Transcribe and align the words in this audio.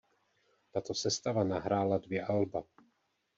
Tato 0.71 0.93
sestava 0.93 1.43
nahrála 1.43 1.97
dvě 1.97 2.23
alba. 2.25 2.63